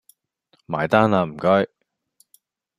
[0.65, 1.67] 埋單呀唔該